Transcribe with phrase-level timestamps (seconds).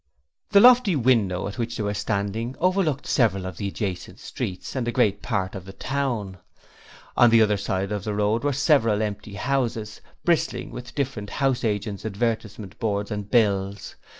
[0.49, 4.87] The lofty window at which they were standing overlooked several of the adjacent streets and
[4.87, 6.39] a great part of the town.
[7.15, 11.63] On the other side of the road were several empty houses, bristling with different house
[11.63, 13.95] agents' advertisement boards and bills.